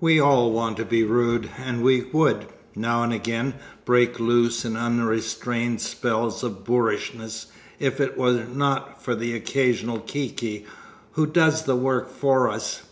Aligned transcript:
We 0.00 0.20
all 0.20 0.52
want 0.52 0.76
to 0.76 0.84
be 0.84 1.02
rude, 1.02 1.50
and 1.58 1.82
we 1.82 2.02
would, 2.12 2.46
now 2.76 3.02
and 3.02 3.12
again, 3.12 3.54
break 3.84 4.20
loose 4.20 4.64
in 4.64 4.76
unrestrained 4.76 5.80
spells 5.80 6.44
of 6.44 6.62
boorishness 6.62 7.46
if 7.80 7.98
it 7.98 8.16
were 8.16 8.44
not 8.44 9.02
for 9.02 9.14
an 9.14 9.34
occasional 9.34 9.98
Kiki 9.98 10.64
who 11.14 11.26
does 11.26 11.64
the 11.64 11.74
work 11.74 12.08
for 12.08 12.48
us. 12.48 12.82